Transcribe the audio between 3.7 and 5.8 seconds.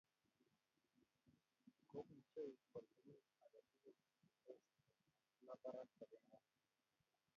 tukul che tos kalab